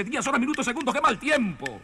días, 0.00 0.26
horas, 0.26 0.40
minutos, 0.40 0.64
segundos, 0.64 0.94
qué 0.94 1.02
mal 1.02 1.18
tiempo. 1.18 1.82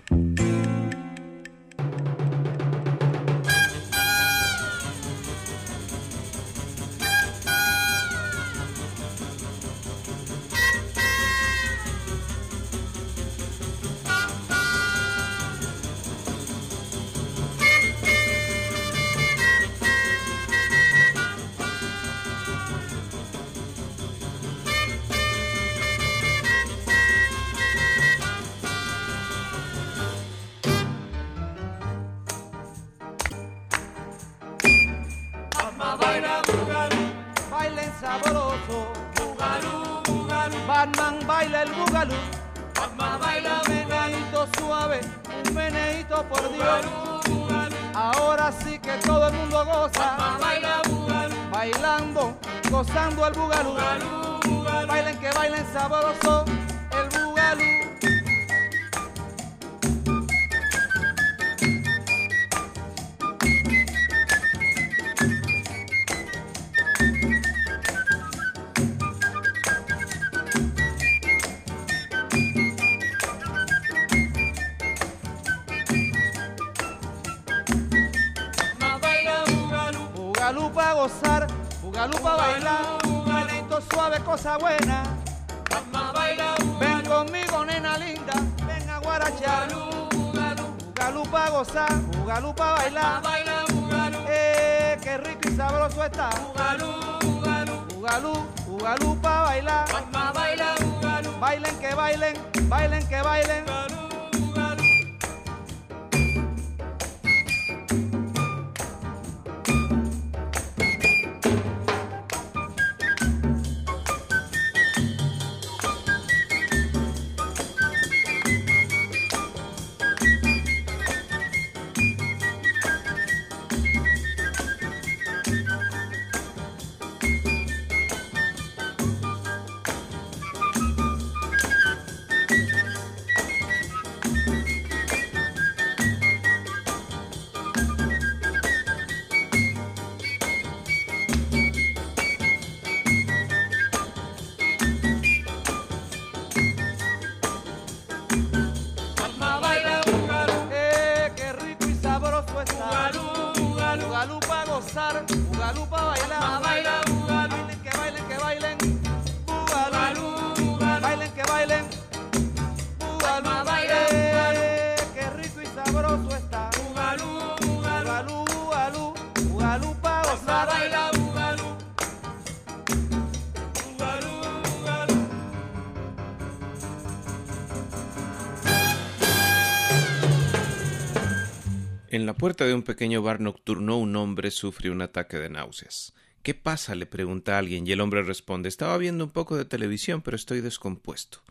La 182.29 182.35
puerta 182.35 182.67
de 182.67 182.75
un 182.75 182.83
pequeño 182.83 183.23
bar 183.23 183.41
nocturno 183.41 183.97
un 183.97 184.15
hombre 184.15 184.51
sufre 184.51 184.91
un 184.91 185.01
ataque 185.01 185.39
de 185.39 185.49
náuseas. 185.49 186.13
¿Qué 186.43 186.53
pasa? 186.53 186.95
le 186.95 187.07
pregunta 187.07 187.57
alguien 187.57 187.87
y 187.87 187.93
el 187.93 188.03
hombre 188.03 188.23
responde 188.23 188.69
Estaba 188.69 188.99
viendo 188.99 189.25
un 189.25 189.31
poco 189.31 189.57
de 189.57 189.65
televisión, 189.65 190.21
pero 190.21 190.37
estoy 190.37 190.61
descompuesto. 190.61 191.43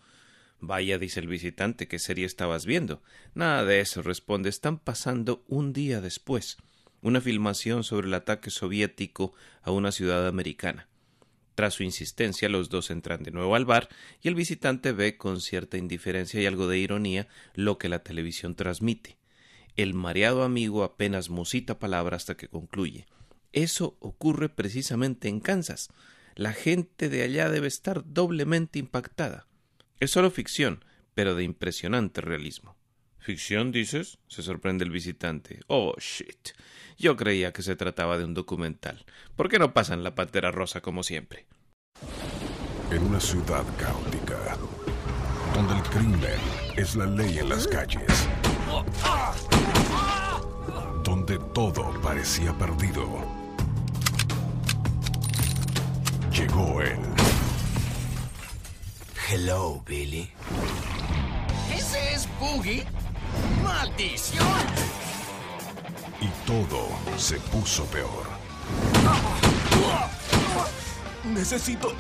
Vaya, 0.59 0.99
dice 0.99 1.19
el 1.19 1.25
visitante, 1.25 1.88
¿qué 1.88 1.97
serie 1.97 2.27
estabas 2.27 2.67
viendo? 2.67 3.01
Nada 3.33 3.65
de 3.65 3.79
eso, 3.79 4.03
responde. 4.03 4.49
Están 4.49 4.77
pasando 4.77 5.43
un 5.47 5.73
día 5.73 5.99
después. 5.99 6.57
Una 7.01 7.21
filmación 7.21 7.83
sobre 7.83 8.05
el 8.05 8.13
ataque 8.13 8.51
soviético 8.51 9.33
a 9.63 9.71
una 9.71 9.91
ciudad 9.91 10.27
americana. 10.27 10.88
Tras 11.55 11.73
su 11.73 11.81
insistencia, 11.81 12.49
los 12.49 12.69
dos 12.69 12.91
entran 12.91 13.23
de 13.23 13.31
nuevo 13.31 13.55
al 13.55 13.65
bar 13.65 13.89
y 14.21 14.27
el 14.27 14.35
visitante 14.35 14.91
ve 14.91 15.17
con 15.17 15.41
cierta 15.41 15.75
indiferencia 15.75 16.39
y 16.39 16.45
algo 16.45 16.67
de 16.67 16.77
ironía 16.77 17.27
lo 17.55 17.79
que 17.79 17.89
la 17.89 18.03
televisión 18.03 18.53
transmite. 18.53 19.16
El 19.77 19.93
mareado 19.93 20.43
amigo 20.43 20.83
apenas 20.83 21.29
musita 21.29 21.77
palabra 21.77 22.17
hasta 22.17 22.35
que 22.35 22.47
concluye. 22.47 23.05
Eso 23.53 23.95
ocurre 23.99 24.49
precisamente 24.49 25.29
en 25.29 25.39
Kansas. 25.39 25.89
La 26.35 26.51
gente 26.51 27.09
de 27.09 27.21
allá 27.21 27.49
debe 27.49 27.67
estar 27.67 28.03
doblemente 28.05 28.79
impactada. 28.79 29.47
Es 29.99 30.11
solo 30.11 30.31
ficción, 30.31 30.83
pero 31.13 31.35
de 31.35 31.43
impresionante 31.43 32.21
realismo. 32.21 32.75
¿Ficción, 33.19 33.71
dices? 33.71 34.17
se 34.27 34.41
sorprende 34.41 34.83
el 34.83 34.91
visitante. 34.91 35.59
Oh, 35.67 35.94
shit. 35.99 36.49
Yo 36.97 37.15
creía 37.15 37.53
que 37.53 37.61
se 37.61 37.75
trataba 37.75 38.17
de 38.17 38.25
un 38.25 38.33
documental. 38.33 39.05
¿Por 39.35 39.49
qué 39.49 39.59
no 39.59 39.73
pasan 39.73 40.03
la 40.03 40.15
pantera 40.15 40.49
rosa 40.49 40.81
como 40.81 41.03
siempre? 41.03 41.45
En 42.89 43.03
una 43.03 43.19
ciudad 43.19 43.65
caótica, 43.77 44.57
donde 45.53 45.75
el 45.75 45.83
crimen 45.83 46.39
es 46.77 46.95
la 46.95 47.05
ley 47.05 47.38
en 47.39 47.49
las 47.49 47.67
calles, 47.67 48.27
donde 51.27 51.45
todo 51.53 51.91
parecía 52.01 52.53
perdido, 52.53 53.05
llegó 56.31 56.81
él. 56.81 56.99
Hello, 59.29 59.83
Billy. 59.85 60.31
¿Ese 61.73 62.13
es 62.13 62.29
Boogie? 62.39 62.85
¡Maldición! 63.62 64.47
Y 66.21 66.27
todo 66.45 66.88
se 67.18 67.38
puso 67.39 67.83
peor. 67.85 68.25
Necesito 71.25 71.91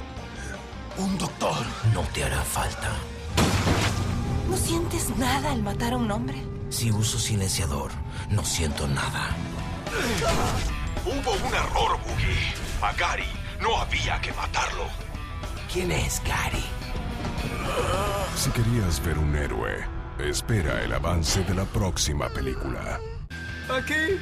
un 0.97 1.17
doctor. 1.17 1.57
No 1.93 2.01
te 2.13 2.23
hará 2.23 2.41
falta. 2.43 2.91
¿No 4.49 4.55
sientes 4.55 5.09
nada 5.17 5.51
al 5.51 5.61
matar 5.63 5.93
a 5.93 5.97
un 5.97 6.09
hombre? 6.11 6.56
Si 6.69 6.91
uso 6.91 7.17
silenciador, 7.17 7.91
no 8.29 8.43
siento 8.43 8.87
nada. 8.87 9.35
Hubo 11.05 11.31
un 11.31 11.53
error, 11.53 11.99
Boogie. 12.05 12.53
A 12.81 12.93
Gary 12.93 13.27
no 13.61 13.77
había 13.77 14.19
que 14.21 14.33
matarlo. 14.33 14.85
¿Quién 15.71 15.91
es 15.91 16.21
Gary? 16.25 16.63
Si 18.35 18.49
querías 18.51 19.03
ver 19.03 19.17
un 19.17 19.35
héroe, 19.35 19.85
espera 20.19 20.83
el 20.83 20.93
avance 20.93 21.43
de 21.43 21.55
la 21.55 21.65
próxima 21.65 22.29
película. 22.29 22.99
Aquí. 23.69 24.19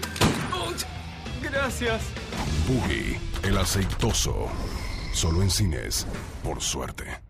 Gracias. 1.42 2.02
Boogie, 2.68 3.20
el 3.44 3.58
aceitoso. 3.58 4.48
Solo 5.14 5.42
en 5.42 5.50
cines, 5.50 6.06
por 6.44 6.62
suerte. 6.62 7.22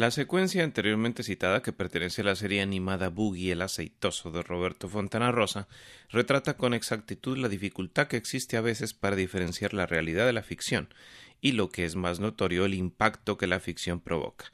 La 0.00 0.10
secuencia 0.10 0.64
anteriormente 0.64 1.22
citada, 1.22 1.60
que 1.60 1.74
pertenece 1.74 2.22
a 2.22 2.24
la 2.24 2.34
serie 2.34 2.62
animada 2.62 3.10
Boogie 3.10 3.52
el 3.52 3.60
aceitoso 3.60 4.30
de 4.30 4.42
Roberto 4.42 4.88
Fontana 4.88 5.30
Rosa, 5.30 5.68
retrata 6.08 6.56
con 6.56 6.72
exactitud 6.72 7.36
la 7.36 7.50
dificultad 7.50 8.06
que 8.06 8.16
existe 8.16 8.56
a 8.56 8.62
veces 8.62 8.94
para 8.94 9.14
diferenciar 9.14 9.74
la 9.74 9.84
realidad 9.84 10.24
de 10.24 10.32
la 10.32 10.42
ficción, 10.42 10.88
y 11.42 11.52
lo 11.52 11.68
que 11.68 11.84
es 11.84 11.96
más 11.96 12.18
notorio, 12.18 12.64
el 12.64 12.72
impacto 12.72 13.36
que 13.36 13.46
la 13.46 13.60
ficción 13.60 14.00
provoca. 14.00 14.46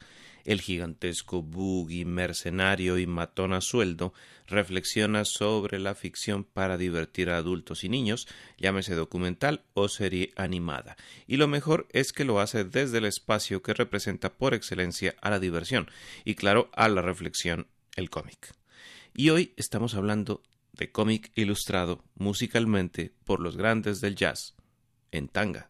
El 0.47 0.61
gigantesco 0.61 1.43
boogie 1.43 2.05
mercenario 2.05 2.97
y 2.97 3.05
matón 3.05 3.51
a 3.53 3.59
sueldo 3.59 4.13
reflexiona 4.47 5.25
sobre 5.25 5.77
la 5.77 5.93
ficción 5.93 6.45
para 6.45 6.77
divertir 6.77 7.29
a 7.29 7.37
adultos 7.37 7.83
y 7.83 7.89
niños, 7.89 8.29
llámese 8.57 8.95
documental 8.95 9.65
o 9.73 9.89
serie 9.89 10.31
animada. 10.37 10.95
Y 11.27 11.35
lo 11.35 11.49
mejor 11.49 11.85
es 11.91 12.13
que 12.13 12.23
lo 12.23 12.39
hace 12.39 12.63
desde 12.63 12.99
el 12.99 13.05
espacio 13.05 13.61
que 13.61 13.73
representa 13.73 14.33
por 14.37 14.53
excelencia 14.53 15.15
a 15.21 15.29
la 15.29 15.39
diversión 15.39 15.91
y 16.23 16.35
claro 16.35 16.71
a 16.73 16.87
la 16.87 17.01
reflexión, 17.01 17.67
el 17.97 18.09
cómic. 18.09 18.53
Y 19.13 19.31
hoy 19.31 19.53
estamos 19.57 19.95
hablando 19.95 20.41
de 20.71 20.91
cómic 20.93 21.29
ilustrado 21.35 22.05
musicalmente 22.15 23.11
por 23.25 23.41
los 23.41 23.57
grandes 23.57 23.99
del 23.99 24.15
jazz 24.15 24.55
en 25.11 25.27
tanga. 25.27 25.69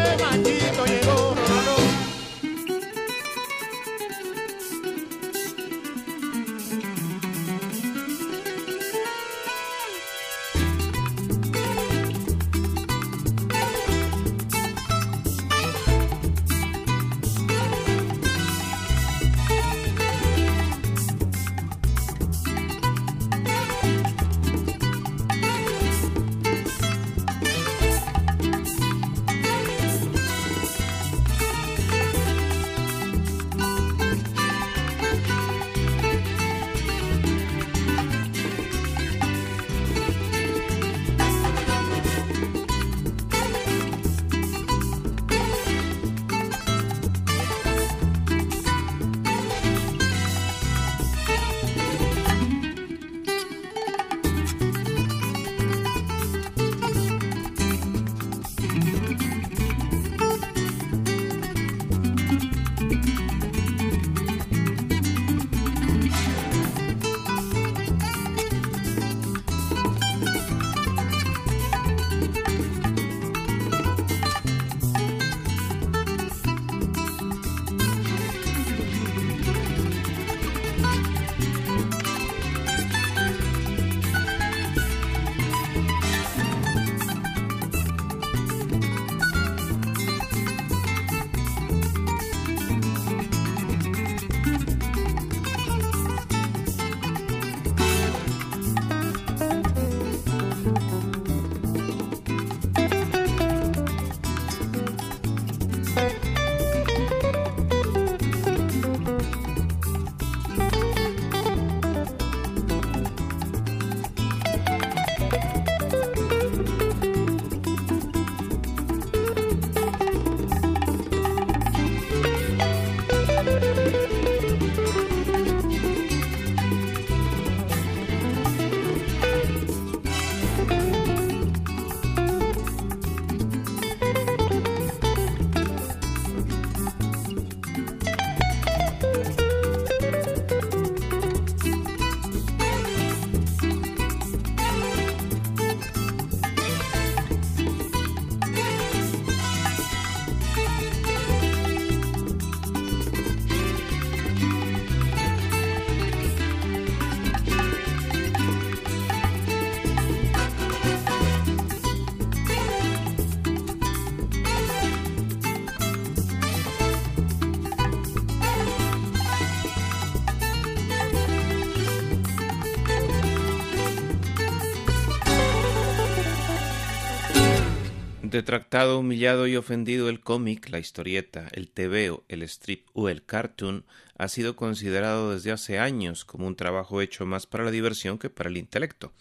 Detractado, 178.31 178.99
humillado 178.99 179.45
y 179.45 179.57
ofendido, 179.57 180.07
el 180.07 180.21
cómic, 180.21 180.69
la 180.69 180.79
historieta, 180.79 181.49
el 181.51 181.69
tebeo, 181.69 182.23
el 182.29 182.43
strip 182.43 182.87
o 182.93 183.09
el 183.09 183.25
cartoon 183.25 183.83
ha 184.17 184.29
sido 184.29 184.55
considerado 184.55 185.33
desde 185.33 185.51
hace 185.51 185.79
años 185.79 186.23
como 186.23 186.47
un 186.47 186.55
trabajo 186.55 187.01
hecho 187.01 187.25
más 187.25 187.45
para 187.45 187.65
la 187.65 187.71
diversión 187.71 188.17
que 188.17 188.29
para 188.29 188.49
el 188.49 188.55
intelecto. 188.55 189.11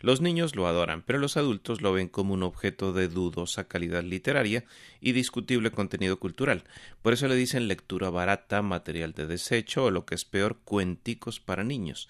Los 0.00 0.20
niños 0.20 0.56
lo 0.56 0.66
adoran, 0.66 1.02
pero 1.02 1.20
los 1.20 1.36
adultos 1.36 1.82
lo 1.82 1.92
ven 1.92 2.08
como 2.08 2.34
un 2.34 2.42
objeto 2.42 2.92
de 2.92 3.06
dudosa 3.06 3.68
calidad 3.68 4.02
literaria 4.02 4.64
y 5.00 5.12
discutible 5.12 5.70
contenido 5.70 6.18
cultural. 6.18 6.64
Por 7.00 7.12
eso 7.12 7.28
le 7.28 7.36
dicen 7.36 7.68
lectura 7.68 8.10
barata, 8.10 8.60
material 8.60 9.12
de 9.12 9.28
desecho 9.28 9.84
o 9.84 9.92
lo 9.92 10.04
que 10.04 10.16
es 10.16 10.24
peor, 10.24 10.58
cuenticos 10.64 11.38
para 11.38 11.62
niños. 11.62 12.08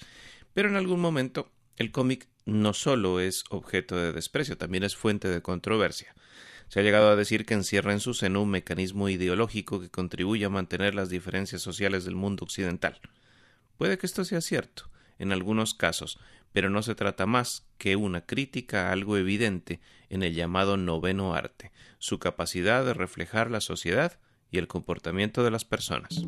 Pero 0.54 0.70
en 0.70 0.76
algún 0.76 1.00
momento 1.00 1.50
el 1.76 1.92
cómic 1.92 2.26
no 2.46 2.72
solo 2.72 3.20
es 3.20 3.44
objeto 3.50 3.98
de 3.98 4.14
desprecio, 4.14 4.56
también 4.56 4.82
es 4.82 4.96
fuente 4.96 5.28
de 5.28 5.42
controversia. 5.42 6.14
Se 6.68 6.80
ha 6.80 6.82
llegado 6.82 7.10
a 7.10 7.16
decir 7.16 7.46
que 7.46 7.54
encierra 7.54 7.92
en 7.92 8.00
su 8.00 8.14
seno 8.14 8.42
un 8.42 8.50
mecanismo 8.50 9.08
ideológico 9.08 9.80
que 9.80 9.90
contribuye 9.90 10.44
a 10.44 10.50
mantener 10.50 10.94
las 10.94 11.08
diferencias 11.08 11.62
sociales 11.62 12.04
del 12.04 12.14
mundo 12.14 12.44
occidental. 12.44 13.00
Puede 13.78 13.96
que 13.96 14.06
esto 14.06 14.24
sea 14.24 14.40
cierto, 14.40 14.90
en 15.18 15.32
algunos 15.32 15.74
casos, 15.74 16.18
pero 16.52 16.70
no 16.70 16.82
se 16.82 16.94
trata 16.94 17.26
más 17.26 17.66
que 17.78 17.96
una 17.96 18.22
crítica 18.26 18.88
a 18.88 18.92
algo 18.92 19.16
evidente 19.16 19.80
en 20.08 20.22
el 20.22 20.34
llamado 20.34 20.76
noveno 20.76 21.34
arte, 21.34 21.72
su 21.98 22.18
capacidad 22.18 22.84
de 22.84 22.94
reflejar 22.94 23.50
la 23.50 23.60
sociedad 23.60 24.18
y 24.50 24.58
el 24.58 24.66
comportamiento 24.66 25.44
de 25.44 25.50
las 25.50 25.64
personas. 25.64 26.22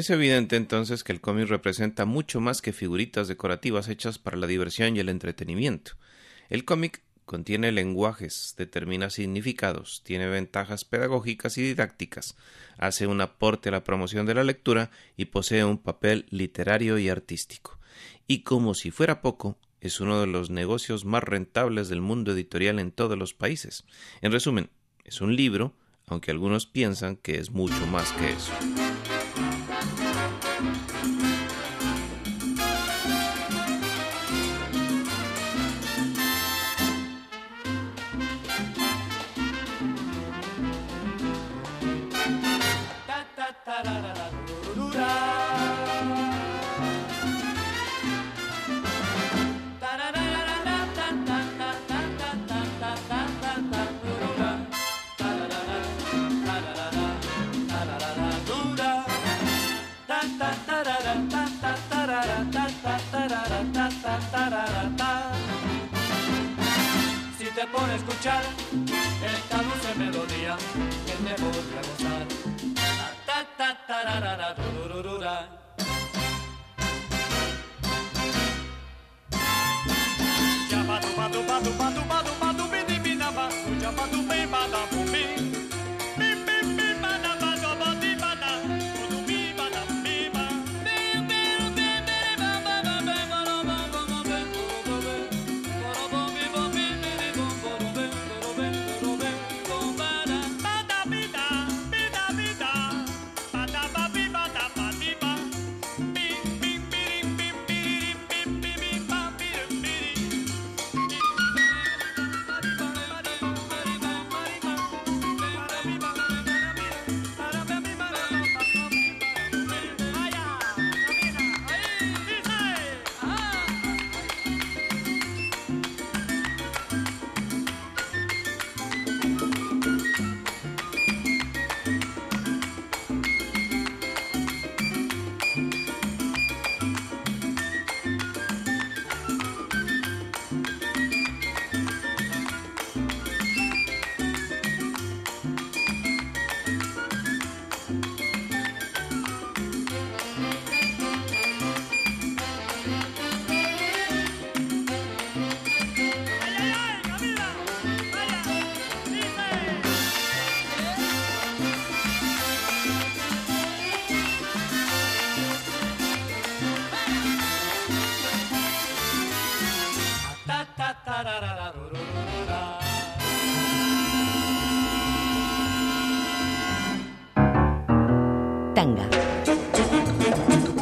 Es 0.00 0.08
evidente 0.08 0.56
entonces 0.56 1.04
que 1.04 1.12
el 1.12 1.20
cómic 1.20 1.48
representa 1.48 2.06
mucho 2.06 2.40
más 2.40 2.62
que 2.62 2.72
figuritas 2.72 3.28
decorativas 3.28 3.86
hechas 3.90 4.18
para 4.18 4.38
la 4.38 4.46
diversión 4.46 4.96
y 4.96 5.00
el 5.00 5.10
entretenimiento. 5.10 5.92
El 6.48 6.64
cómic 6.64 7.02
contiene 7.26 7.70
lenguajes, 7.70 8.54
determina 8.56 9.10
significados, 9.10 10.00
tiene 10.02 10.26
ventajas 10.26 10.86
pedagógicas 10.86 11.58
y 11.58 11.62
didácticas, 11.64 12.34
hace 12.78 13.06
un 13.06 13.20
aporte 13.20 13.68
a 13.68 13.72
la 13.72 13.84
promoción 13.84 14.24
de 14.24 14.32
la 14.32 14.42
lectura 14.42 14.90
y 15.18 15.26
posee 15.26 15.64
un 15.64 15.76
papel 15.76 16.24
literario 16.30 16.96
y 16.96 17.10
artístico. 17.10 17.78
Y 18.26 18.38
como 18.38 18.72
si 18.72 18.90
fuera 18.90 19.20
poco, 19.20 19.58
es 19.82 20.00
uno 20.00 20.18
de 20.18 20.28
los 20.28 20.48
negocios 20.48 21.04
más 21.04 21.24
rentables 21.24 21.90
del 21.90 22.00
mundo 22.00 22.32
editorial 22.32 22.78
en 22.78 22.90
todos 22.90 23.18
los 23.18 23.34
países. 23.34 23.84
En 24.22 24.32
resumen, 24.32 24.70
es 25.04 25.20
un 25.20 25.36
libro, 25.36 25.74
aunque 26.06 26.30
algunos 26.30 26.64
piensan 26.64 27.16
que 27.16 27.36
es 27.36 27.50
mucho 27.50 27.86
más 27.86 28.10
que 28.12 28.30
eso. 28.30 28.89
Si 43.80 43.86
te 67.46 67.66
pone 67.68 67.92
a 67.92 67.96
escuchar 67.96 68.42
esta 69.24 69.62
dulce 69.62 69.94
melodía 69.96 70.56
que 71.06 71.12
te 71.12 71.42
gozar. 71.42 72.59
ta 73.60 73.76
ta 73.86 73.98
ra 74.06 74.16
ra 74.24 74.32
ra 74.40 74.48
ru 74.56 75.02
do 75.04 75.14
ra. 75.24 75.36
do 80.70 80.96
dubba 81.02 81.26
dubba 81.32 81.56
dubba 81.64 81.86
dubba. 81.96 82.29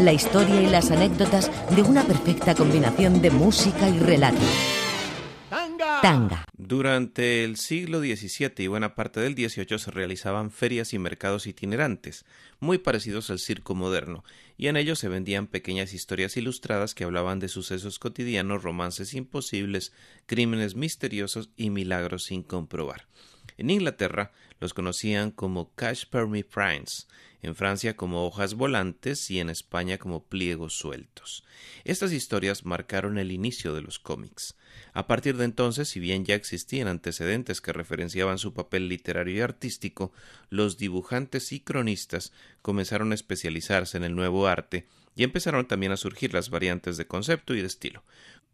La 0.01 0.13
historia 0.13 0.63
y 0.63 0.67
las 0.67 0.93
anécdotas 0.93 1.51
de 1.75 1.83
una 1.83 2.05
perfecta 2.05 2.55
combinación 2.55 3.21
de 3.21 3.33
música 3.33 3.89
y 3.89 3.99
relato. 3.99 4.39
Tanga. 6.01 6.45
Durante 6.57 7.43
el 7.43 7.57
siglo 7.57 7.99
XVII 7.99 8.53
y 8.59 8.67
buena 8.69 8.95
parte 8.95 9.19
del 9.19 9.35
XVIII 9.35 9.79
se 9.81 9.91
realizaban 9.91 10.53
ferias 10.53 10.95
y 10.95 11.01
mercados 11.01 11.49
itinerantes, 11.49 12.25
muy 12.61 12.79
parecidos 12.79 13.31
al 13.31 13.41
circo 13.41 13.75
moderno, 13.75 14.23
y 14.57 14.69
en 14.69 14.77
ellos 14.77 15.01
se 15.01 15.09
vendían 15.09 15.49
pequeñas 15.49 15.93
historias 15.93 16.37
ilustradas 16.37 16.95
que 16.95 17.03
hablaban 17.03 17.41
de 17.41 17.49
sucesos 17.49 17.99
cotidianos, 17.99 18.63
romances 18.63 19.15
imposibles, 19.15 19.93
crímenes 20.27 20.77
misteriosos 20.77 21.51
y 21.57 21.71
milagros 21.71 22.23
sin 22.25 22.45
comprobar. 22.45 23.09
En 23.59 23.71
Inglaterra 23.71 24.31
los 24.61 24.73
conocían 24.73 25.33
como 25.33 25.75
Cash 25.75 26.05
Me 26.29 26.45
Prints, 26.45 27.09
en 27.43 27.55
Francia 27.55 27.97
como 27.97 28.25
hojas 28.25 28.55
volantes 28.55 29.31
y 29.31 29.41
en 29.41 29.51
España 29.51 29.99
como 29.99 30.25
pliegos 30.25 30.79
sueltos. 30.79 31.45
Estas 31.85 32.13
historias 32.13 32.65
marcaron 32.65 33.19
el 33.19 33.33
inicio 33.33 33.75
de 33.75 33.83
los 33.83 33.99
cómics. 33.99 34.57
A 34.93 35.07
partir 35.09 35.37
de 35.37 35.45
entonces, 35.45 35.89
si 35.89 35.99
bien 35.99 36.25
ya 36.25 36.37
existían 36.37 36.89
antecedentes 36.89 37.61
que 37.61 37.73
referenciaban 37.73 38.39
su 38.39 38.55
papel 38.55 38.89
literario 38.89 39.37
y 39.37 39.41
artístico, 39.41 40.13
los 40.51 40.79
dibujantes 40.79 41.53
y 41.53 41.61
cronistas 41.61 42.33
comenzaron 42.63 43.11
a 43.11 43.17
especializarse 43.17 43.97
en 43.97 44.05
el 44.05 44.15
nuevo 44.15 44.47
arte 44.47 44.87
y 45.17 45.25
empezaron 45.25 45.67
también 45.67 45.91
a 45.91 45.97
surgir 45.97 46.33
las 46.33 46.49
variantes 46.49 46.97
de 46.97 47.09
concepto 47.09 47.55
y 47.55 47.61
de 47.61 47.67
estilo. 47.67 48.05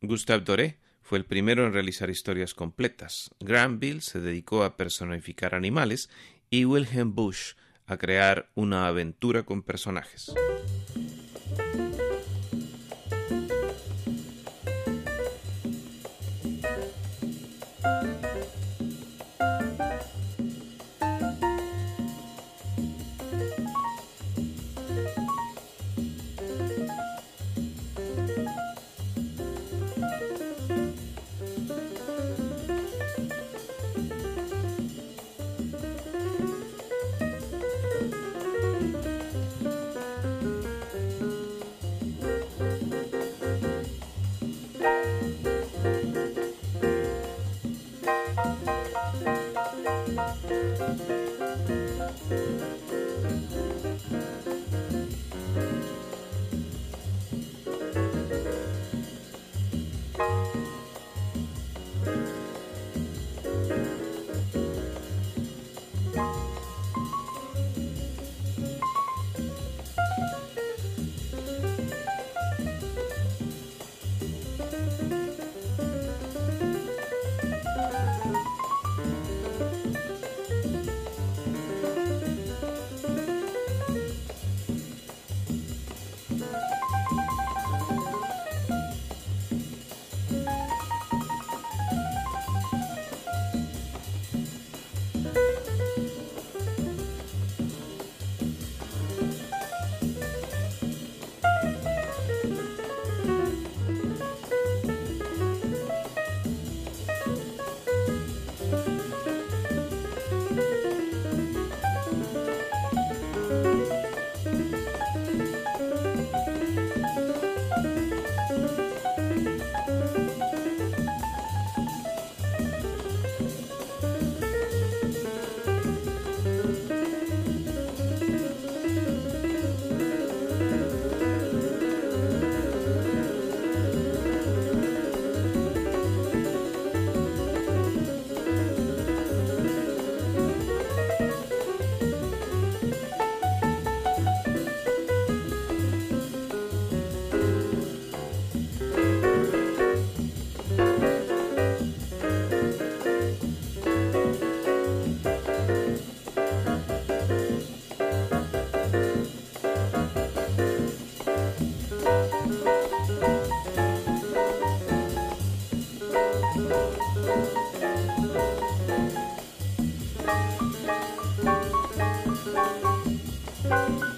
Gustave 0.01 0.45
Doré 0.45 0.79
fue 1.05 1.19
el 1.19 1.27
primero 1.27 1.67
en 1.67 1.75
realizar 1.75 2.09
historias 2.09 2.55
completas. 2.55 3.31
Granville 3.39 4.01
se 4.01 4.21
dedicó 4.21 4.65
a 4.65 4.77
personificar 4.77 5.55
animales 5.55 6.09
y 6.49 6.65
Wilhelm 6.65 7.15
Busch 7.15 7.57
a 7.87 7.99
crear 7.99 8.49
una 8.55 8.87
aventura 8.89 9.43
con 9.43 9.63
personajes. 9.63 10.33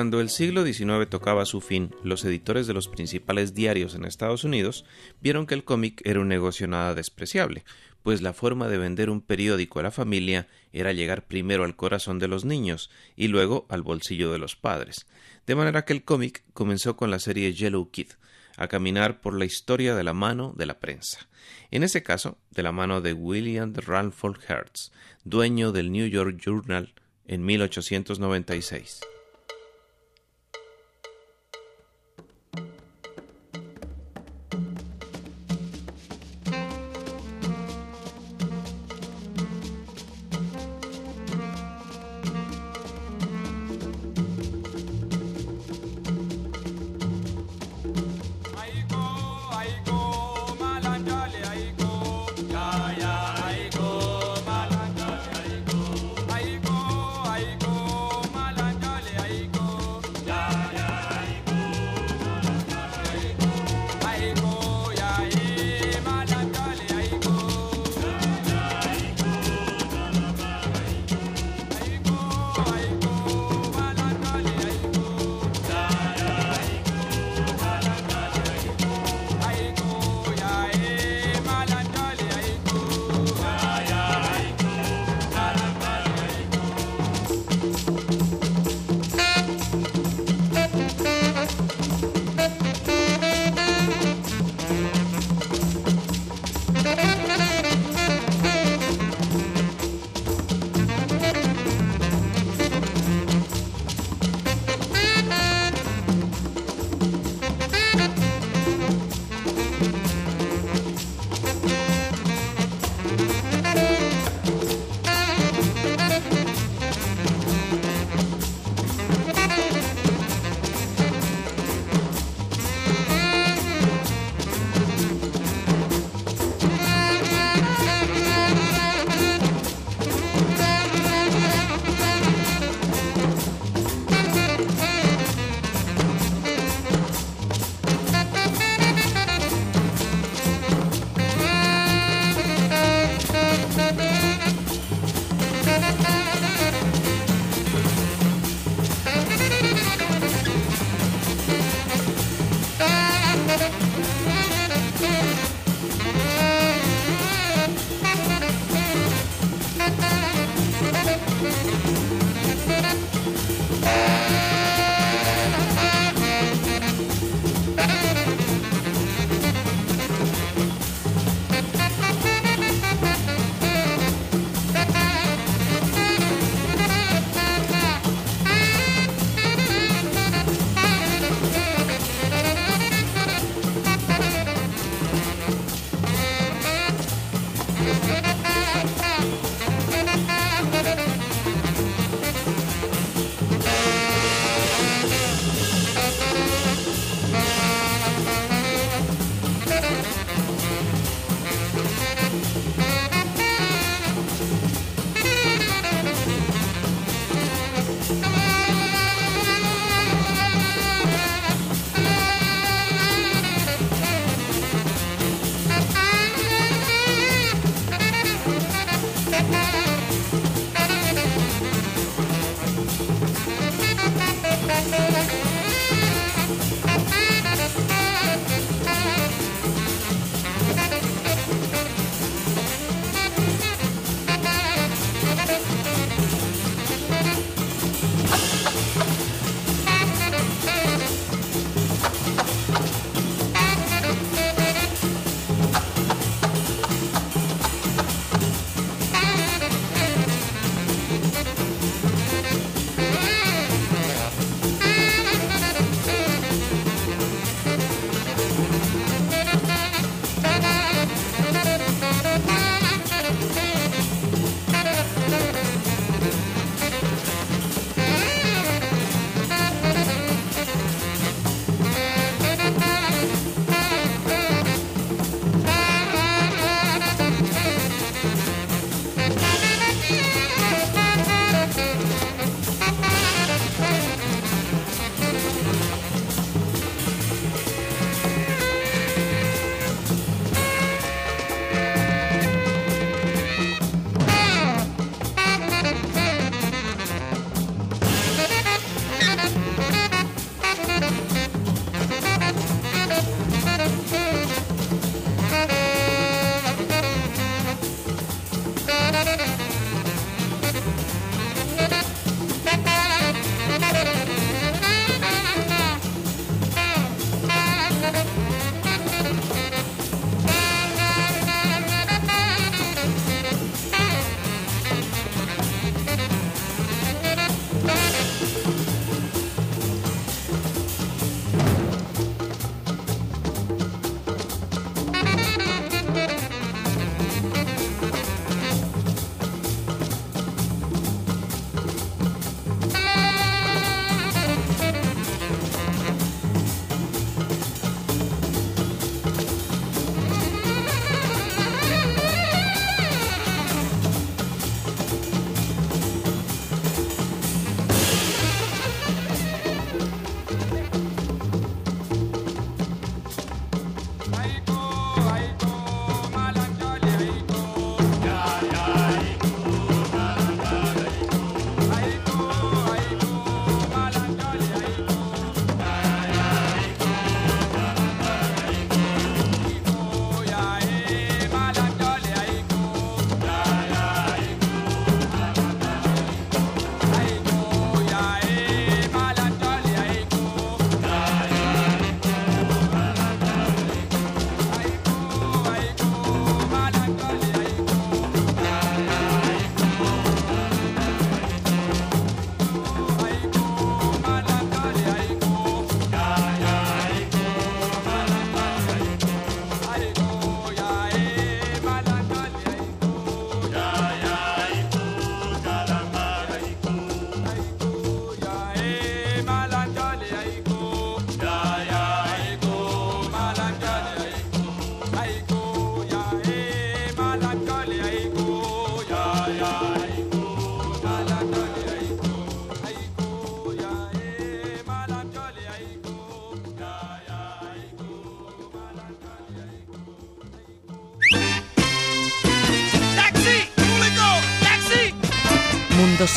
Cuando 0.00 0.22
el 0.22 0.30
siglo 0.30 0.64
XIX 0.64 1.10
tocaba 1.10 1.44
su 1.44 1.60
fin, 1.60 1.94
los 2.02 2.24
editores 2.24 2.66
de 2.66 2.72
los 2.72 2.88
principales 2.88 3.52
diarios 3.52 3.94
en 3.94 4.06
Estados 4.06 4.44
Unidos 4.44 4.86
vieron 5.20 5.46
que 5.46 5.52
el 5.52 5.62
cómic 5.62 6.00
era 6.06 6.20
un 6.20 6.28
negocio 6.28 6.66
nada 6.66 6.94
despreciable, 6.94 7.64
pues 8.02 8.22
la 8.22 8.32
forma 8.32 8.68
de 8.68 8.78
vender 8.78 9.10
un 9.10 9.20
periódico 9.20 9.78
a 9.78 9.82
la 9.82 9.90
familia 9.90 10.48
era 10.72 10.94
llegar 10.94 11.26
primero 11.26 11.64
al 11.64 11.76
corazón 11.76 12.18
de 12.18 12.28
los 12.28 12.46
niños 12.46 12.90
y 13.14 13.28
luego 13.28 13.66
al 13.68 13.82
bolsillo 13.82 14.32
de 14.32 14.38
los 14.38 14.56
padres. 14.56 15.06
De 15.46 15.54
manera 15.54 15.84
que 15.84 15.92
el 15.92 16.02
cómic 16.02 16.44
comenzó 16.54 16.96
con 16.96 17.10
la 17.10 17.18
serie 17.18 17.52
Yellow 17.52 17.90
Kid, 17.90 18.12
a 18.56 18.68
caminar 18.68 19.20
por 19.20 19.38
la 19.38 19.44
historia 19.44 19.94
de 19.94 20.02
la 20.02 20.14
mano 20.14 20.54
de 20.56 20.64
la 20.64 20.80
prensa. 20.80 21.28
En 21.70 21.82
ese 21.82 22.02
caso, 22.02 22.38
de 22.52 22.62
la 22.62 22.72
mano 22.72 23.02
de 23.02 23.12
William 23.12 23.74
Ranford 23.74 24.38
Hertz, 24.48 24.92
dueño 25.24 25.72
del 25.72 25.92
New 25.92 26.06
York 26.06 26.40
Journal 26.42 26.94
en 27.26 27.44
1896. 27.44 29.00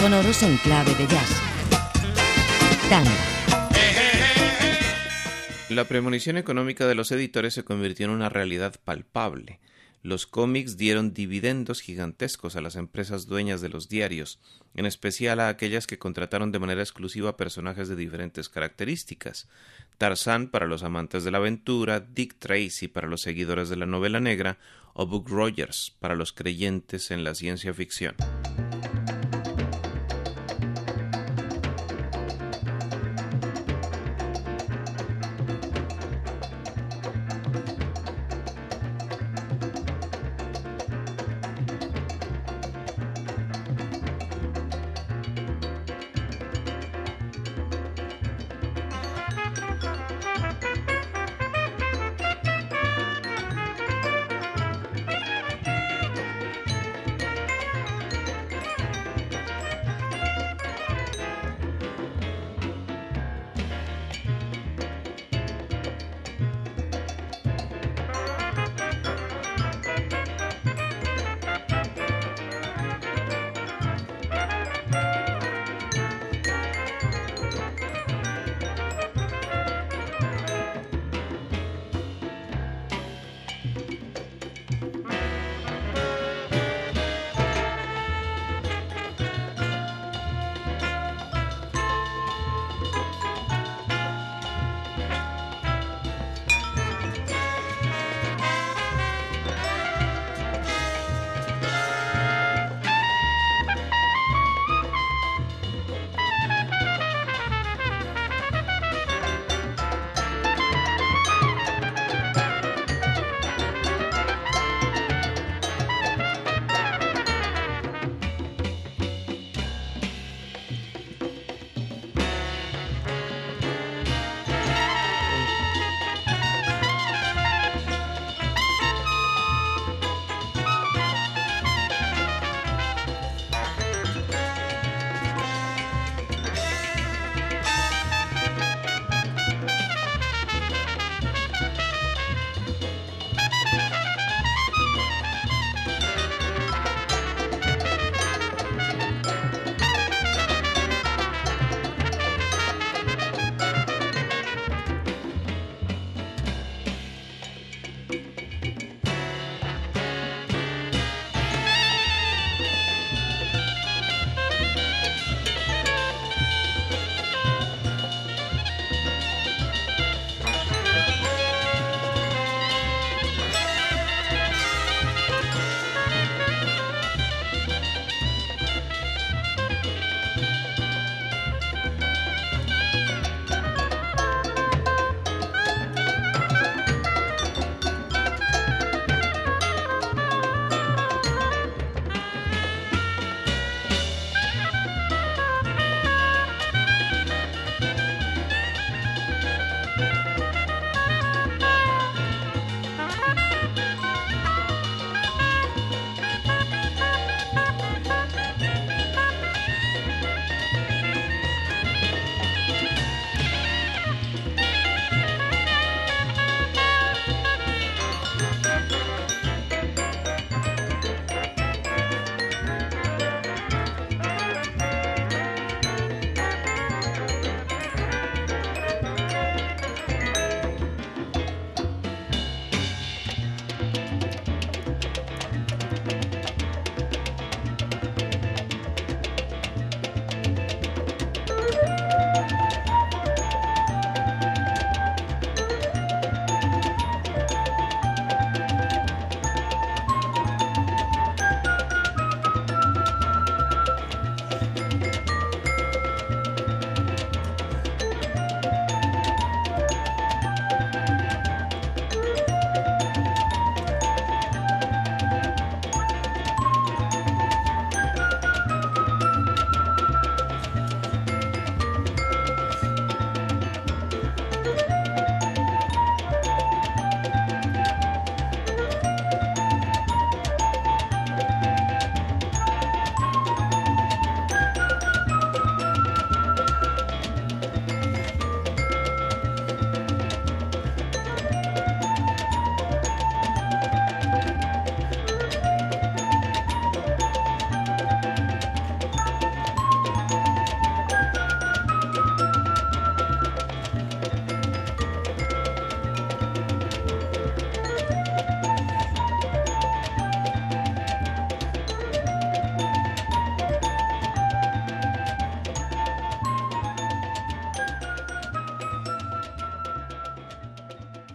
Sonoros 0.04 0.44
en 0.44 0.58
clave 0.58 0.94
de 0.96 1.08
jazz. 1.08 1.42
La 5.70 5.86
premonición 5.86 6.36
económica 6.36 6.86
de 6.88 6.94
los 6.94 7.14
editores 7.14 7.54
se 7.54 7.64
convirtió 7.64 8.08
en 8.08 8.12
una 8.12 8.28
realidad 8.28 8.76
palpable. 8.84 9.62
Los 10.02 10.28
cómics 10.28 10.76
dieron 10.76 11.14
dividendos 11.14 11.80
gigantescos 11.80 12.58
a 12.58 12.62
las 12.62 12.76
empresas 12.76 13.28
dueñas 13.28 13.62
de 13.62 13.70
los 13.70 13.88
diarios, 13.88 14.42
en 14.76 14.86
especial 14.86 15.40
a 15.40 15.48
aquellas 15.48 15.88
que 15.88 16.00
contrataron 16.00 16.52
de 16.52 16.60
manera 16.60 16.82
exclusiva 16.82 17.38
personajes 17.38 17.88
de 17.88 17.96
diferentes 17.96 18.50
características. 18.50 19.48
Tarzán 19.98 20.50
para 20.50 20.68
los 20.68 20.84
amantes 20.84 21.24
de 21.24 21.32
la 21.32 21.38
aventura, 21.38 22.02
Dick 22.02 22.40
Tracy 22.40 22.90
para 22.90 23.08
los 23.08 23.22
seguidores 23.22 23.70
de 23.70 23.78
la 23.78 23.86
novela 23.86 24.20
negra 24.20 24.58
o 24.94 25.08
Buck 25.08 25.30
Rogers 25.30 25.96
para 26.02 26.16
los 26.16 26.34
creyentes 26.34 27.10
en 27.10 27.24
la 27.24 27.36
ciencia 27.36 27.74
ficción. 27.74 28.18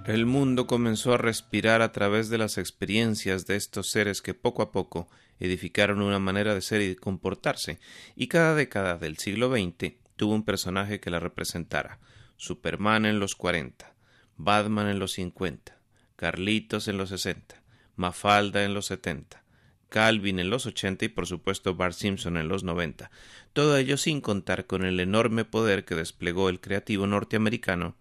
El 0.09 0.24
mundo 0.24 0.66
comenzó 0.66 1.12
a 1.12 1.18
respirar 1.18 1.82
a 1.82 1.92
través 1.92 2.30
de 2.30 2.38
las 2.38 2.56
experiencias 2.56 3.46
de 3.46 3.56
estos 3.56 3.90
seres 3.90 4.22
que 4.22 4.32
poco 4.32 4.62
a 4.62 4.72
poco 4.72 5.06
edificaron 5.38 6.00
una 6.00 6.18
manera 6.18 6.54
de 6.54 6.62
ser 6.62 6.80
y 6.80 6.88
de 6.88 6.96
comportarse, 6.96 7.78
y 8.16 8.28
cada 8.28 8.54
década 8.54 8.96
del 8.96 9.18
siglo 9.18 9.50
XX 9.50 9.96
tuvo 10.16 10.32
un 10.32 10.46
personaje 10.46 10.98
que 10.98 11.11
la 11.11 11.20
representara. 11.20 11.98
Superman 12.38 13.04
en 13.04 13.20
los 13.20 13.36
40, 13.36 13.94
Batman 14.38 14.88
en 14.88 14.98
los 14.98 15.12
50, 15.12 15.78
Carlitos 16.16 16.88
en 16.88 16.96
los 16.96 17.11
60, 17.11 17.62
Mafalda 17.96 18.64
en 18.64 18.72
los 18.72 18.86
70, 18.86 19.44
Calvin 19.90 20.38
en 20.38 20.48
los 20.48 20.64
80 20.64 21.04
y 21.04 21.09
por 21.09 21.26
supuesto 21.26 21.74
Bart 21.74 21.92
Simpson 21.92 22.38
en 22.38 22.48
los 22.48 22.64
90. 22.64 23.11
Todo 23.52 23.76
ello 23.76 23.98
sin 23.98 24.22
contar 24.22 24.64
con 24.64 24.86
el 24.86 25.00
enorme 25.00 25.44
poder 25.44 25.84
que 25.84 25.94
desplegó 25.94 26.48
el 26.48 26.61
creativo 26.61 27.06
norteamericano 27.06 27.94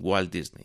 Walt 0.00 0.32
Disney. 0.32 0.64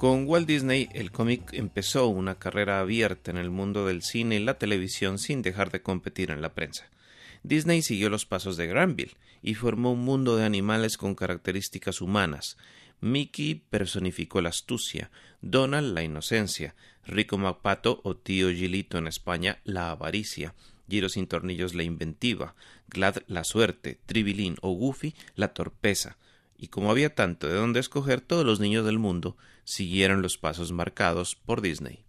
Con 0.00 0.26
Walt 0.26 0.48
Disney, 0.48 0.88
el 0.94 1.12
cómic 1.12 1.52
empezó 1.52 2.06
una 2.06 2.38
carrera 2.38 2.80
abierta 2.80 3.30
en 3.30 3.36
el 3.36 3.50
mundo 3.50 3.84
del 3.84 4.00
cine 4.00 4.36
y 4.36 4.38
la 4.42 4.56
televisión 4.56 5.18
sin 5.18 5.42
dejar 5.42 5.70
de 5.70 5.82
competir 5.82 6.30
en 6.30 6.40
la 6.40 6.54
prensa. 6.54 6.88
Disney 7.42 7.82
siguió 7.82 8.08
los 8.08 8.24
pasos 8.24 8.56
de 8.56 8.66
Granville 8.66 9.12
y 9.42 9.56
formó 9.56 9.92
un 9.92 10.02
mundo 10.02 10.38
de 10.38 10.46
animales 10.46 10.96
con 10.96 11.14
características 11.14 12.00
humanas. 12.00 12.56
Mickey 13.02 13.56
personificó 13.68 14.40
la 14.40 14.48
astucia, 14.48 15.10
Donald 15.42 15.92
la 15.92 16.02
inocencia, 16.02 16.74
Rico 17.04 17.36
Mapato 17.36 18.00
o 18.02 18.16
Tío 18.16 18.48
Gilito 18.48 18.96
en 18.96 19.06
España 19.06 19.58
la 19.64 19.90
avaricia, 19.90 20.54
Giro 20.88 21.10
sin 21.10 21.26
tornillos 21.26 21.74
la 21.74 21.82
inventiva, 21.82 22.54
Glad 22.88 23.18
la 23.26 23.44
suerte, 23.44 23.98
Tribilín 24.06 24.56
o 24.62 24.70
Goofy 24.70 25.14
la 25.34 25.52
torpeza, 25.52 26.16
y 26.56 26.68
como 26.68 26.90
había 26.90 27.14
tanto 27.14 27.48
de 27.48 27.54
dónde 27.54 27.80
escoger, 27.80 28.22
todos 28.22 28.46
los 28.46 28.60
niños 28.60 28.86
del 28.86 28.98
mundo 28.98 29.36
siguieron 29.64 30.22
los 30.22 30.38
pasos 30.38 30.72
marcados 30.72 31.34
por 31.36 31.60
Disney. 31.60 32.04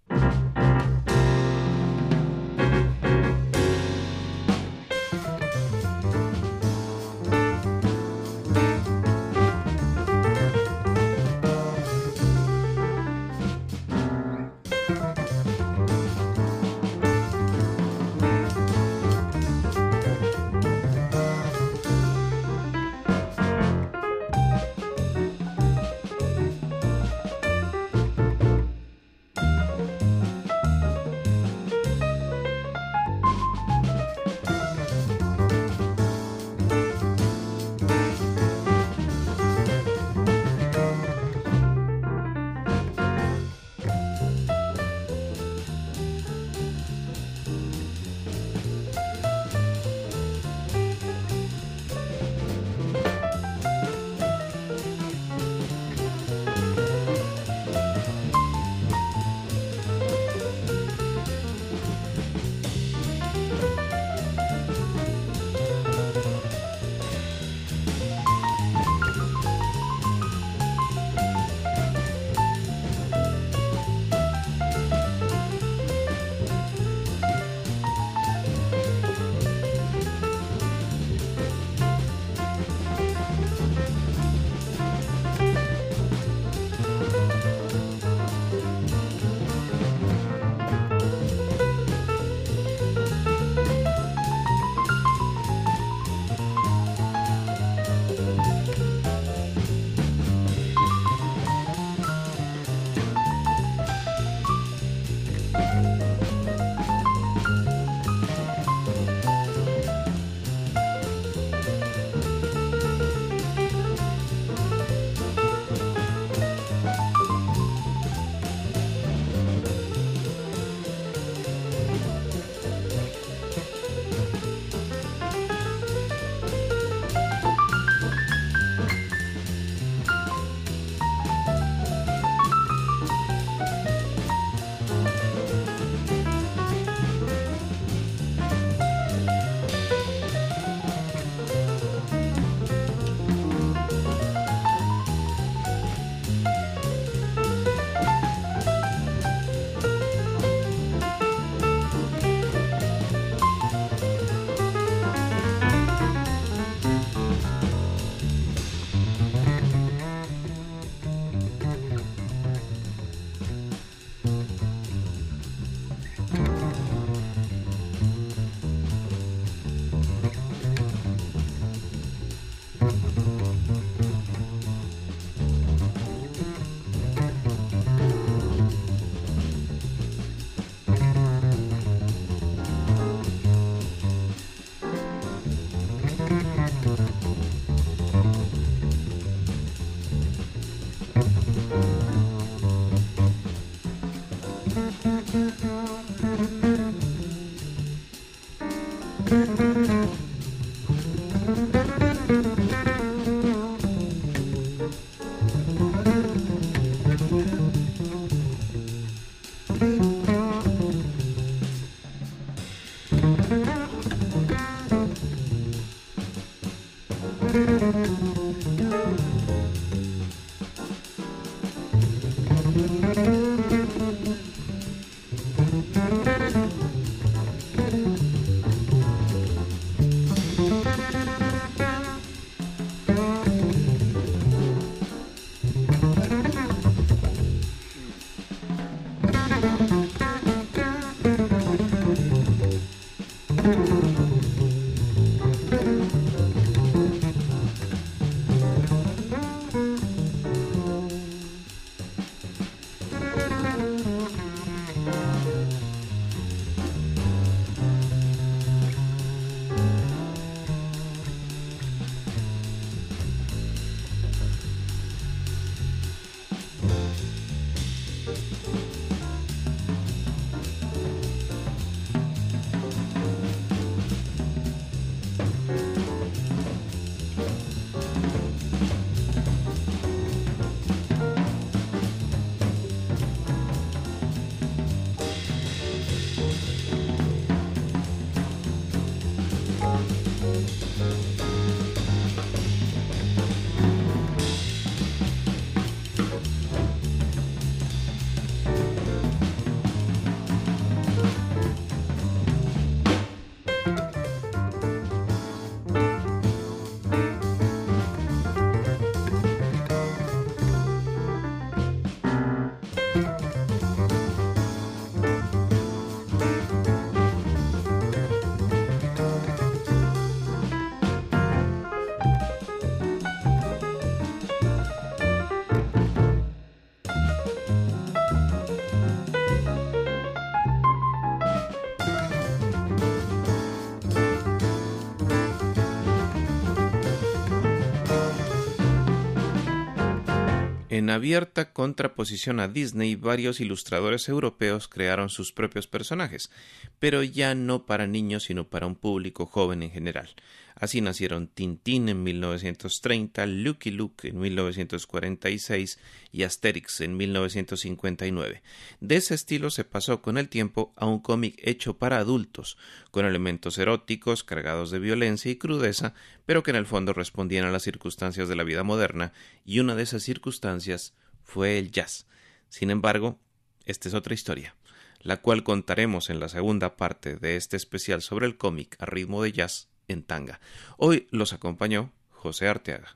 En 340.92 341.10
abierta 341.10 341.72
contraposición 341.72 342.60
a 342.60 342.68
Disney, 342.68 343.16
varios 343.16 343.62
ilustradores 343.62 344.28
europeos 344.28 344.90
crearon 344.90 345.30
sus 345.30 345.54
propios 345.54 345.88
personajes, 345.88 346.52
pero 347.00 347.24
ya 347.24 347.56
no 347.56 347.86
para 347.86 348.08
niños, 348.08 348.44
sino 348.44 348.68
para 348.68 348.88
un 348.88 348.96
público 348.96 349.46
joven 349.46 349.84
en 349.84 349.92
general. 349.92 350.36
Así 350.82 351.00
nacieron 351.00 351.46
Tintín 351.46 352.10
en 352.10 352.24
1930, 352.24 353.46
Lucky 353.46 353.92
Luke 353.92 354.28
en 354.28 354.40
1946 354.40 356.00
y 356.32 356.42
Asterix 356.42 357.02
en 357.02 357.18
1959. 357.18 358.64
De 359.00 359.16
ese 359.16 359.36
estilo 359.36 359.70
se 359.70 359.84
pasó 359.84 360.24
con 360.24 360.40
el 360.40 360.50
tiempo 360.50 360.92
a 360.96 361.06
un 361.06 361.20
cómic 361.20 361.60
hecho 361.62 362.00
para 362.00 362.18
adultos, 362.18 362.80
con 363.12 363.28
elementos 363.28 363.78
eróticos, 363.78 364.44
cargados 364.44 364.90
de 364.90 364.98
violencia 364.98 365.52
y 365.52 365.58
crudeza, 365.58 366.16
pero 366.48 366.64
que 366.64 366.72
en 366.72 366.78
el 366.78 366.88
fondo 366.88 367.14
respondían 367.14 367.66
a 367.66 367.72
las 367.72 367.84
circunstancias 367.84 368.50
de 368.50 368.56
la 368.56 368.64
vida 368.64 368.82
moderna, 368.82 369.34
y 369.64 369.82
una 369.82 369.94
de 369.94 370.02
esas 370.02 370.24
circunstancias 370.24 371.14
fue 371.44 371.78
el 371.78 371.92
jazz. 371.92 372.26
Sin 372.70 372.90
embargo, 372.90 373.40
esta 373.86 374.10
es 374.10 374.16
otra 374.16 374.34
historia 374.34 374.76
la 375.24 375.38
cual 375.38 375.62
contaremos 375.62 376.32
en 376.32 376.40
la 376.40 376.50
segunda 376.50 376.96
parte 376.96 377.36
de 377.36 377.56
este 377.56 377.78
especial 377.78 378.24
sobre 378.24 378.48
el 378.48 378.58
cómic 378.58 378.96
a 378.98 379.06
ritmo 379.06 379.44
de 379.44 379.52
jazz 379.52 379.91
en 380.08 380.24
tanga. 380.24 380.60
Hoy 380.98 381.28
los 381.32 381.54
acompañó 381.54 382.12
José 382.32 382.68
Arteaga. 382.68 383.16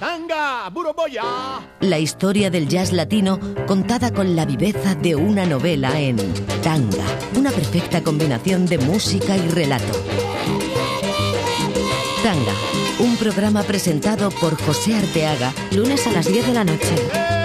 Tanga, 0.00 0.68
Buroboya. 0.70 1.24
La 1.80 1.98
historia 1.98 2.50
del 2.50 2.68
jazz 2.68 2.92
latino 2.92 3.40
contada 3.66 4.12
con 4.12 4.36
la 4.36 4.44
viveza 4.44 4.94
de 4.94 5.16
una 5.16 5.44
novela 5.44 5.98
en 6.00 6.16
Tanga, 6.62 7.04
una 7.36 7.50
perfecta 7.50 8.02
combinación 8.02 8.66
de 8.66 8.78
música 8.78 9.36
y 9.36 9.48
relato. 9.48 9.92
Tanga, 12.22 12.54
un 13.00 13.16
programa 13.16 13.64
presentado 13.64 14.30
por 14.30 14.56
José 14.62 14.94
Arteaga, 14.94 15.52
lunes 15.72 16.06
a 16.06 16.12
las 16.12 16.26
10 16.26 16.46
de 16.46 16.54
la 16.54 16.64
noche. 16.64 17.37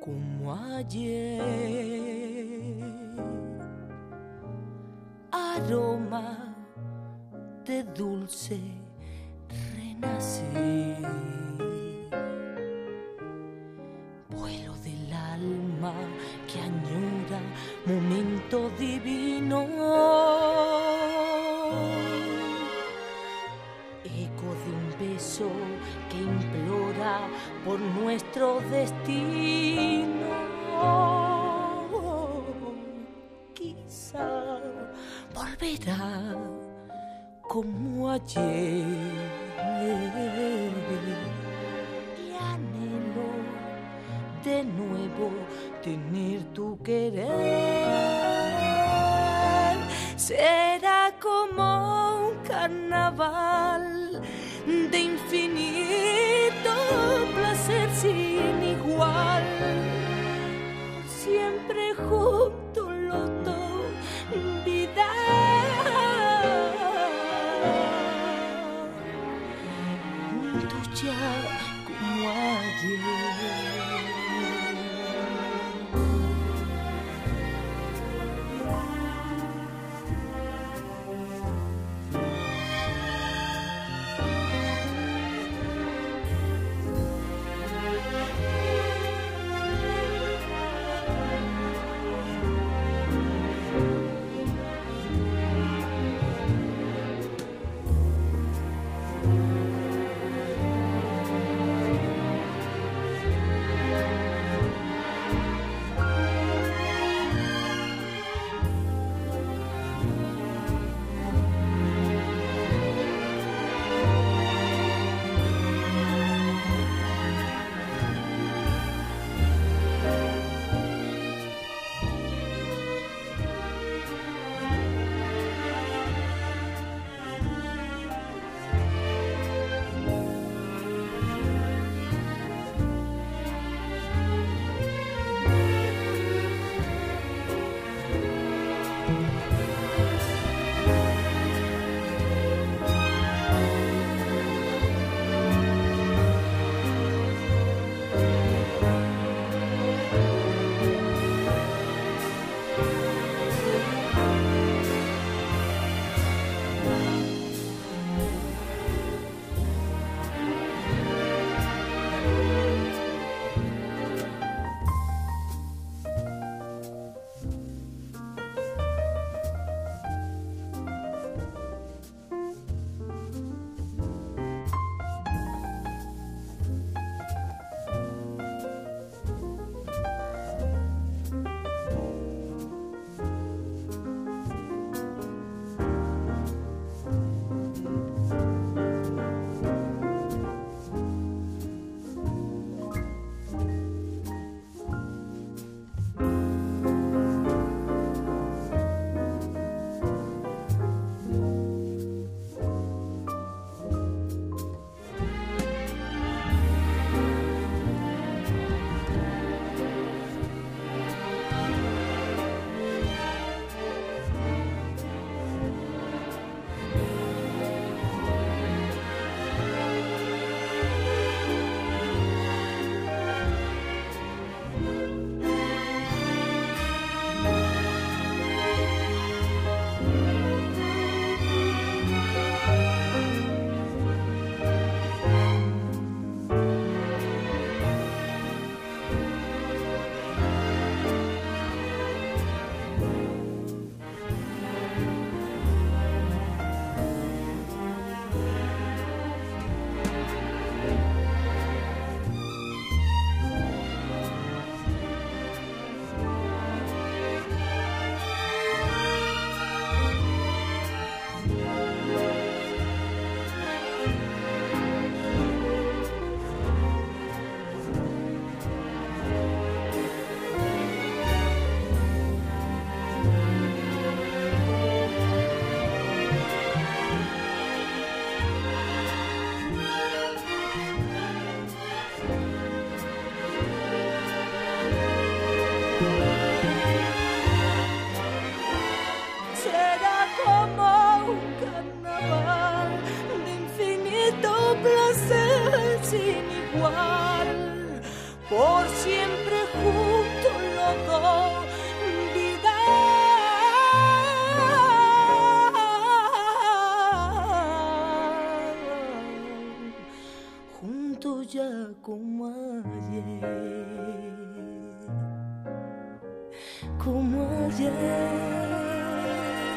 Como 0.00 0.54
ayer. 0.76 1.42
Aroma 5.32 6.54
de 7.64 7.82
dulce 7.82 8.77